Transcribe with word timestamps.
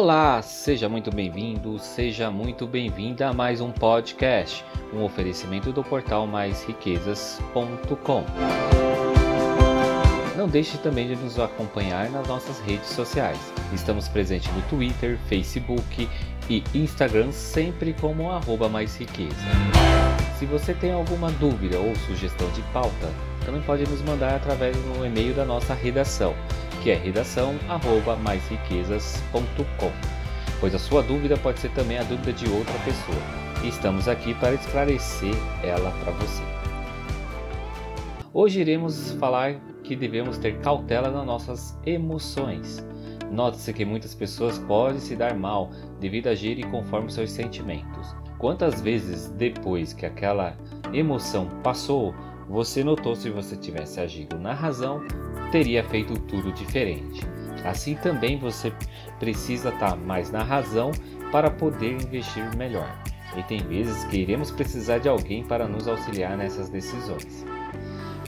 Olá, 0.00 0.40
seja 0.42 0.88
muito 0.88 1.10
bem-vindo, 1.10 1.76
seja 1.76 2.30
muito 2.30 2.68
bem-vinda 2.68 3.30
a 3.30 3.32
mais 3.32 3.60
um 3.60 3.72
podcast, 3.72 4.64
um 4.94 5.02
oferecimento 5.02 5.72
do 5.72 5.82
portal 5.82 6.24
maisriquezas.com. 6.24 8.24
Não 10.36 10.46
deixe 10.46 10.78
também 10.78 11.08
de 11.08 11.16
nos 11.16 11.36
acompanhar 11.36 12.08
nas 12.10 12.28
nossas 12.28 12.60
redes 12.60 12.90
sociais. 12.90 13.40
Estamos 13.72 14.06
presentes 14.06 14.54
no 14.54 14.62
Twitter, 14.68 15.18
Facebook 15.28 16.08
e 16.48 16.62
Instagram, 16.72 17.32
sempre 17.32 17.92
como 17.92 18.30
arroba 18.30 18.68
mais 18.68 18.96
riqueza. 18.96 19.34
Se 20.38 20.46
você 20.46 20.74
tem 20.74 20.92
alguma 20.92 21.28
dúvida 21.32 21.76
ou 21.76 21.92
sugestão 21.96 22.48
de 22.52 22.62
pauta, 22.72 23.12
também 23.44 23.60
pode 23.62 23.82
nos 23.90 24.00
mandar 24.02 24.36
através 24.36 24.76
do 24.76 25.04
e-mail 25.04 25.34
da 25.34 25.44
nossa 25.44 25.74
redação, 25.74 26.36
que 26.82 26.90
é 26.90 26.94
redação@maisriquezas.com. 26.94 29.92
Pois 30.60 30.74
a 30.74 30.78
sua 30.78 31.02
dúvida 31.02 31.36
pode 31.36 31.60
ser 31.60 31.70
também 31.70 31.98
a 31.98 32.02
dúvida 32.02 32.32
de 32.32 32.48
outra 32.48 32.76
pessoa. 32.80 33.18
E 33.62 33.68
estamos 33.68 34.08
aqui 34.08 34.34
para 34.34 34.54
esclarecer 34.54 35.34
ela 35.62 35.92
para 36.02 36.12
você. 36.12 36.42
Hoje 38.32 38.60
iremos 38.60 39.12
falar 39.12 39.54
que 39.82 39.96
devemos 39.96 40.38
ter 40.38 40.58
cautela 40.58 41.10
nas 41.10 41.26
nossas 41.26 41.78
emoções. 41.84 42.84
Note-se 43.30 43.72
que 43.72 43.84
muitas 43.84 44.14
pessoas 44.14 44.58
podem 44.58 45.00
se 45.00 45.16
dar 45.16 45.34
mal 45.34 45.70
devido 46.00 46.28
a 46.28 46.30
agirem 46.30 46.70
conforme 46.70 47.10
seus 47.10 47.30
sentimentos. 47.30 48.14
Quantas 48.38 48.80
vezes 48.80 49.28
depois 49.30 49.92
que 49.92 50.06
aquela 50.06 50.56
emoção 50.92 51.46
passou, 51.62 52.14
você 52.48 52.82
notou 52.82 53.14
se 53.14 53.30
você 53.30 53.56
tivesse 53.56 54.00
agido 54.00 54.38
na 54.38 54.54
razão, 54.54 55.02
teria 55.52 55.84
feito 55.84 56.18
tudo 56.20 56.52
diferente. 56.52 57.20
Assim 57.64 57.94
também 57.96 58.38
você 58.38 58.72
precisa 59.18 59.68
estar 59.70 59.96
mais 59.96 60.30
na 60.30 60.42
razão 60.42 60.90
para 61.30 61.50
poder 61.50 61.92
investir 61.92 62.44
melhor. 62.56 62.96
E 63.36 63.42
tem 63.42 63.58
vezes 63.58 64.04
que 64.04 64.18
iremos 64.18 64.50
precisar 64.50 64.98
de 64.98 65.08
alguém 65.08 65.44
para 65.44 65.68
nos 65.68 65.86
auxiliar 65.86 66.36
nessas 66.36 66.68
decisões 66.68 67.44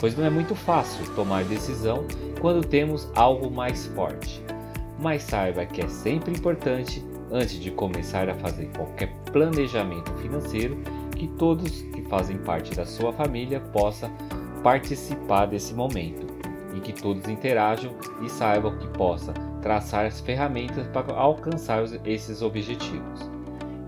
pois 0.00 0.16
não 0.16 0.24
é 0.24 0.30
muito 0.30 0.54
fácil 0.54 1.04
tomar 1.14 1.44
decisão 1.44 2.06
quando 2.40 2.66
temos 2.66 3.08
algo 3.14 3.50
mais 3.50 3.86
forte. 3.88 4.42
Mas 4.98 5.22
saiba 5.22 5.66
que 5.66 5.82
é 5.82 5.88
sempre 5.88 6.32
importante, 6.32 7.04
antes 7.30 7.60
de 7.60 7.70
começar 7.70 8.28
a 8.28 8.34
fazer 8.34 8.70
qualquer 8.76 9.14
planejamento 9.30 10.10
financeiro, 10.14 10.78
que 11.14 11.28
todos 11.28 11.82
fazem 12.10 12.36
parte 12.38 12.74
da 12.74 12.84
sua 12.84 13.12
família 13.12 13.60
possam 13.72 14.10
participar 14.62 15.46
desse 15.46 15.72
momento 15.72 16.26
e 16.74 16.80
que 16.80 16.92
todos 16.92 17.28
interajam 17.28 17.92
e 18.22 18.28
saibam 18.28 18.76
que 18.76 18.86
possa 18.88 19.32
traçar 19.62 20.04
as 20.04 20.20
ferramentas 20.20 20.86
para 20.88 21.14
alcançar 21.14 21.82
esses 22.04 22.42
objetivos. 22.42 23.30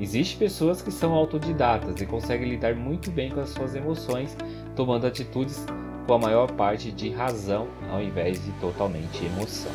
Existem 0.00 0.38
pessoas 0.38 0.82
que 0.82 0.90
são 0.90 1.12
autodidatas 1.12 2.00
e 2.00 2.06
conseguem 2.06 2.48
lidar 2.48 2.74
muito 2.74 3.10
bem 3.10 3.30
com 3.30 3.40
as 3.40 3.50
suas 3.50 3.74
emoções, 3.74 4.36
tomando 4.76 5.06
atitudes 5.06 5.64
com 6.06 6.14
a 6.14 6.18
maior 6.18 6.50
parte 6.52 6.92
de 6.92 7.10
razão 7.10 7.66
ao 7.90 8.02
invés 8.02 8.42
de 8.44 8.52
totalmente 8.52 9.24
emoção. 9.24 9.72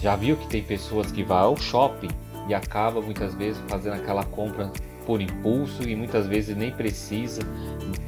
Já 0.00 0.16
viu 0.16 0.36
que 0.36 0.48
tem 0.48 0.62
pessoas 0.62 1.10
que 1.12 1.22
vão 1.22 1.36
ao 1.36 1.56
shopping 1.56 2.10
e 2.48 2.54
acabam 2.54 3.02
muitas 3.02 3.34
vezes 3.34 3.60
fazendo 3.68 3.94
aquela 3.94 4.24
compra 4.24 4.70
por 5.06 5.20
impulso 5.20 5.88
e 5.88 5.94
muitas 5.94 6.26
vezes 6.26 6.56
nem 6.56 6.70
precisa 6.70 7.40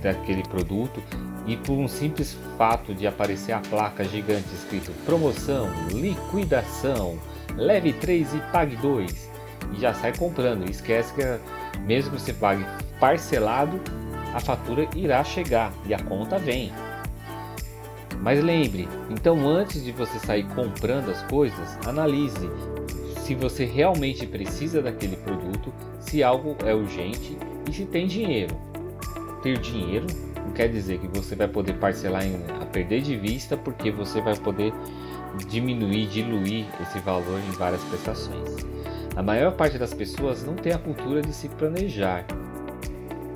daquele 0.03 0.43
produto. 0.43 1.03
E 1.47 1.57
por 1.57 1.73
um 1.73 1.89
simples 1.89 2.37
fato 2.59 2.95
de 2.95 3.07
aparecer 3.07 3.53
a 3.53 3.61
placa 3.61 4.05
gigante 4.05 4.53
escrito 4.53 4.93
promoção, 5.07 5.67
liquidação, 5.91 7.19
leve 7.57 7.95
3 7.95 8.35
e 8.35 8.39
pague 8.53 8.77
2 8.77 9.31
e 9.73 9.81
já 9.81 9.95
sai 9.95 10.15
comprando. 10.15 10.67
E 10.67 10.71
esquece 10.71 11.15
que 11.15 11.23
mesmo 11.81 12.11
que 12.11 12.21
você 12.21 12.35
pague 12.35 12.67
parcelado, 13.01 13.81
a 14.35 14.41
fatura 14.41 14.87
irá 14.95 15.25
chegar 15.25 15.73
e 15.87 15.95
a 15.95 15.99
conta 15.99 16.39
vem. 16.39 16.71
Mas 18.21 18.43
lembre, 18.43 18.89
então 19.09 19.49
antes 19.49 19.83
de 19.83 19.93
você 19.93 20.19
sair 20.19 20.45
comprando 20.49 21.11
as 21.11 21.23
coisas, 21.23 21.79
analise 21.87 22.51
se 23.29 23.35
você 23.35 23.65
realmente 23.65 24.27
precisa 24.27 24.81
daquele 24.81 25.17
produto, 25.17 25.48
se 26.01 26.23
algo 26.23 26.57
é 26.65 26.75
urgente 26.75 27.37
e 27.69 27.73
se 27.73 27.85
tem 27.87 28.07
dinheiro. 28.07 28.57
Ter 29.43 29.59
dinheiro 29.59 30.07
não 30.45 30.53
quer 30.53 30.69
dizer 30.69 30.99
que 30.99 31.09
você 31.09 31.35
vai 31.35 31.49
poder 31.49 31.75
parcelar 31.75 32.25
em, 32.27 32.35
a 32.61 32.67
perder 32.67 33.03
de 33.03 33.17
vista, 33.17 33.57
porque 33.57 33.91
você 33.91 34.21
vai 34.21 34.37
poder 34.37 34.73
diminuir, 35.49 36.07
diluir 36.07 36.67
esse 36.83 36.99
valor 37.01 37.39
em 37.39 37.53
várias 37.53 37.83
prestações. 37.85 38.57
A 39.15 39.23
maior 39.23 39.53
parte 39.53 39.79
das 39.79 39.93
pessoas 39.93 40.45
não 40.45 40.55
tem 40.55 40.73
a 40.73 40.79
cultura 40.79 41.21
de 41.21 41.33
se 41.33 41.49
planejar 41.49 42.25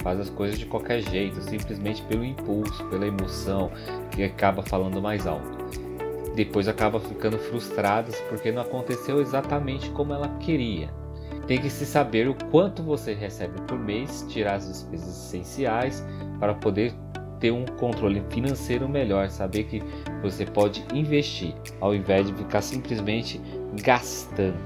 faz 0.02 0.18
as 0.18 0.28
coisas 0.28 0.58
de 0.58 0.66
qualquer 0.66 1.00
jeito, 1.00 1.40
simplesmente 1.42 2.02
pelo 2.02 2.24
impulso, 2.24 2.84
pela 2.86 3.06
emoção, 3.06 3.70
que 4.10 4.22
acaba 4.22 4.62
falando 4.62 5.00
mais 5.00 5.26
alto. 5.26 5.62
Depois 6.34 6.66
acaba 6.66 6.98
ficando 6.98 7.38
frustradas 7.38 8.20
porque 8.28 8.50
não 8.50 8.62
aconteceu 8.62 9.20
exatamente 9.20 9.90
como 9.90 10.12
ela 10.12 10.28
queria. 10.40 10.90
Tem 11.46 11.60
que 11.60 11.68
se 11.68 11.84
saber 11.84 12.28
o 12.28 12.34
quanto 12.50 12.82
você 12.82 13.14
recebe 13.14 13.60
por 13.62 13.78
mês, 13.78 14.24
tirar 14.28 14.54
as 14.54 14.68
despesas 14.68 15.26
essenciais 15.26 16.04
para 16.38 16.54
poder 16.54 16.94
ter 17.40 17.50
um 17.50 17.66
controle 17.66 18.22
financeiro 18.30 18.88
melhor, 18.88 19.28
saber 19.28 19.64
que 19.64 19.82
você 20.22 20.46
pode 20.46 20.84
investir 20.94 21.52
ao 21.80 21.92
invés 21.92 22.26
de 22.28 22.32
ficar 22.32 22.62
simplesmente 22.62 23.40
gastando. 23.82 24.56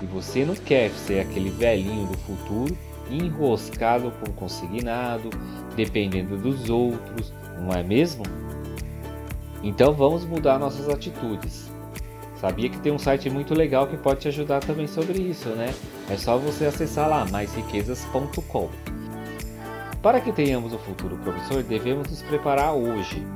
E 0.00 0.06
você 0.06 0.44
não 0.44 0.54
quer 0.54 0.90
ser 0.90 1.20
aquele 1.20 1.50
velhinho 1.50 2.06
do 2.06 2.16
futuro 2.18 2.76
enroscado 3.10 4.12
com 4.20 4.32
consignado, 4.32 5.30
dependendo 5.74 6.36
dos 6.36 6.70
outros, 6.70 7.32
não 7.60 7.72
é 7.72 7.82
mesmo? 7.82 8.22
Então 9.62 9.92
vamos 9.92 10.24
mudar 10.24 10.58
nossas 10.58 10.88
atitudes. 10.88 11.75
Sabia 12.40 12.68
que 12.68 12.78
tem 12.78 12.92
um 12.92 12.98
site 12.98 13.30
muito 13.30 13.54
legal 13.54 13.86
que 13.86 13.96
pode 13.96 14.20
te 14.20 14.28
ajudar 14.28 14.60
também 14.60 14.86
sobre 14.86 15.18
isso, 15.18 15.48
né? 15.50 15.74
É 16.10 16.16
só 16.16 16.36
você 16.36 16.66
acessar 16.66 17.08
lá 17.08 17.24
maisriquezas.com. 17.24 18.68
Para 20.02 20.20
que 20.20 20.32
tenhamos 20.32 20.72
um 20.72 20.78
futuro 20.78 21.16
promissor, 21.16 21.62
devemos 21.62 22.08
nos 22.10 22.22
preparar 22.22 22.74
hoje. 22.74 23.26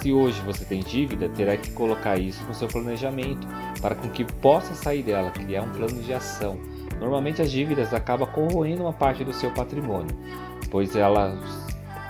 Se 0.00 0.12
hoje 0.12 0.40
você 0.42 0.64
tem 0.64 0.80
dívida, 0.80 1.28
terá 1.28 1.56
que 1.56 1.72
colocar 1.72 2.18
isso 2.18 2.42
no 2.44 2.54
seu 2.54 2.68
planejamento 2.68 3.46
para 3.80 3.94
com 3.94 4.08
que 4.08 4.24
possa 4.24 4.74
sair 4.74 5.02
dela, 5.02 5.30
criar 5.30 5.62
um 5.62 5.70
plano 5.70 6.00
de 6.02 6.12
ação 6.12 6.58
Normalmente 7.00 7.40
as 7.40 7.50
dívidas 7.50 7.94
acabam 7.94 8.28
corroendo 8.28 8.82
uma 8.82 8.92
parte 8.92 9.24
do 9.24 9.32
seu 9.32 9.50
patrimônio, 9.50 10.14
pois 10.70 10.94
elas 10.94 11.38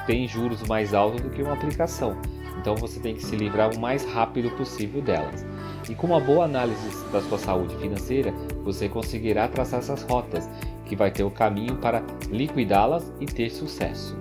têm 0.05 0.27
juros 0.27 0.63
mais 0.65 0.93
altos 0.93 1.21
do 1.21 1.31
que 1.31 1.41
uma 1.41 1.53
aplicação. 1.53 2.17
Então 2.59 2.75
você 2.75 2.99
tem 2.99 3.15
que 3.15 3.25
se 3.25 3.37
livrar 3.37 3.71
o 3.73 3.79
mais 3.79 4.05
rápido 4.05 4.51
possível 4.51 5.01
delas. 5.01 5.47
E 5.91 5.95
com 5.97 6.07
uma 6.07 6.21
boa 6.21 6.45
análise 6.45 6.89
da 7.11 7.21
sua 7.21 7.37
saúde 7.37 7.75
financeira, 7.79 8.33
você 8.63 8.89
conseguirá 8.89 9.49
traçar 9.49 9.81
essas 9.81 10.03
rotas, 10.05 10.49
que 10.87 10.95
vai 10.95 11.11
ter 11.11 11.25
o 11.25 11.31
caminho 11.31 11.77
para 11.77 12.03
liquidá-las 12.31 13.13
e 13.21 13.27
ter 13.27 13.51
sucesso. 13.51 14.17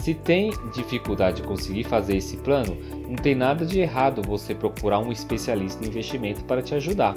Se 0.00 0.14
tem 0.14 0.52
dificuldade 0.72 1.42
de 1.42 1.42
conseguir 1.42 1.84
fazer 1.84 2.16
esse 2.16 2.36
plano, 2.36 2.76
não 3.08 3.16
tem 3.16 3.34
nada 3.34 3.66
de 3.66 3.80
errado 3.80 4.22
você 4.22 4.54
procurar 4.54 5.00
um 5.00 5.10
especialista 5.10 5.84
em 5.84 5.88
investimento 5.88 6.44
para 6.44 6.62
te 6.62 6.74
ajudar 6.74 7.16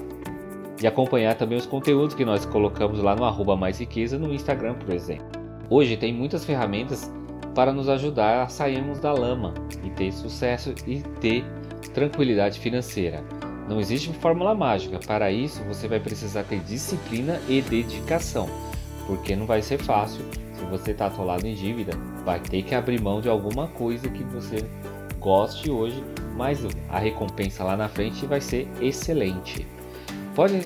e 0.82 0.88
acompanhar 0.88 1.36
também 1.36 1.58
os 1.58 1.66
conteúdos 1.68 2.16
que 2.16 2.26
nós 2.26 2.46
colocamos 2.46 3.00
lá 3.00 3.16
no 3.16 3.24
arroba 3.24 3.56
mais 3.56 3.80
riqueza 3.80 4.18
no 4.18 4.34
Instagram, 4.34 4.74
por 4.76 4.94
exemplo. 4.94 5.28
Hoje 5.70 5.96
tem 5.96 6.12
muitas 6.12 6.44
ferramentas 6.44 7.12
para 7.54 7.72
nos 7.72 7.88
ajudar 7.88 8.44
a 8.44 8.48
sairmos 8.48 9.00
da 9.00 9.14
lama 9.14 9.54
e 9.84 9.90
ter 9.92 10.12
sucesso 10.12 10.74
e 10.88 11.02
ter 11.20 11.44
tranquilidade 11.94 12.60
financeira. 12.60 13.24
Não 13.68 13.80
existe 13.80 14.14
fórmula 14.14 14.54
mágica, 14.54 15.00
para 15.00 15.32
isso 15.32 15.64
você 15.64 15.88
vai 15.88 16.00
precisar 16.00 16.44
ter 16.44 16.60
disciplina 16.60 17.40
e 17.48 17.62
dedicação, 17.62 18.48
porque 19.08 19.36
não 19.36 19.46
vai 19.46 19.62
ser 19.62 19.80
fácil. 19.80 20.24
Se 20.54 20.64
você 20.66 20.92
está 20.92 21.08
atolado 21.08 21.46
em 21.48 21.56
dívida, 21.56 21.94
vai 22.24 22.40
ter 22.40 22.62
que 22.64 22.76
abrir 22.76 23.02
mão 23.02 23.22
de 23.22 23.28
alguma 23.28 23.68
coisa 23.68 24.08
que 24.08 24.24
você 24.24 24.66
goste 25.20 25.72
hoje, 25.72 26.04
mas 26.36 26.60
a 26.90 27.00
recompensa 27.00 27.64
lá 27.64 27.76
na 27.76 27.90
frente 27.90 28.26
vai 28.26 28.40
ser 28.40 28.68
excelente. 28.80 29.68
Pode 30.36 30.62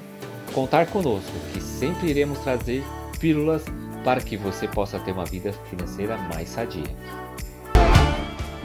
contar 0.53 0.87
conosco 0.87 1.31
que 1.53 1.61
sempre 1.61 2.09
iremos 2.09 2.39
trazer 2.39 2.83
pílulas 3.19 3.63
para 4.03 4.19
que 4.19 4.35
você 4.35 4.67
possa 4.67 4.99
ter 4.99 5.11
uma 5.11 5.25
vida 5.25 5.53
financeira 5.69 6.17
mais 6.33 6.49
sadia. 6.49 6.95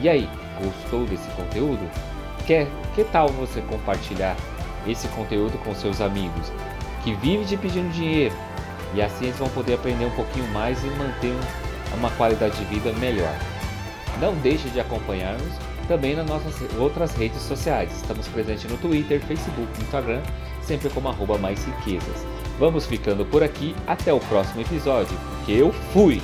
E 0.01 0.09
aí, 0.09 0.29
gostou 0.61 1.05
desse 1.05 1.29
conteúdo? 1.31 2.14
Quer, 2.45 2.67
que 2.93 3.03
tal 3.03 3.29
você 3.29 3.61
compartilhar 3.61 4.35
esse 4.87 5.07
conteúdo 5.09 5.57
com 5.63 5.73
seus 5.73 5.99
amigos 5.99 6.51
que 7.03 7.13
vivem 7.15 7.45
te 7.45 7.57
pedindo 7.57 7.91
dinheiro 7.91 8.35
e 8.93 9.01
assim 9.01 9.25
eles 9.25 9.37
vão 9.37 9.49
poder 9.49 9.73
aprender 9.75 10.05
um 10.05 10.11
pouquinho 10.11 10.47
mais 10.49 10.83
e 10.83 10.87
manter 10.87 11.35
uma 11.97 12.09
qualidade 12.11 12.55
de 12.57 12.65
vida 12.65 12.91
melhor. 12.93 13.35
Não 14.19 14.33
deixe 14.35 14.69
de 14.69 14.79
acompanhar-nos 14.79 15.53
também 15.87 16.15
nas 16.15 16.25
nossas 16.25 16.55
outras 16.77 17.15
redes 17.15 17.41
sociais. 17.41 17.91
Estamos 17.95 18.27
presentes 18.27 18.69
no 18.69 18.77
Twitter, 18.77 19.19
Facebook, 19.21 19.67
Instagram 19.81 20.21
sempre 20.65 20.89
como 20.89 21.07
arroba 21.07 21.37
mais 21.37 21.63
riquezas. 21.63 22.25
Vamos 22.59 22.85
ficando 22.85 23.25
por 23.25 23.43
aqui, 23.43 23.75
até 23.85 24.13
o 24.13 24.19
próximo 24.19 24.61
episódio, 24.61 25.17
porque 25.37 25.51
eu 25.51 25.71
fui! 25.93 26.21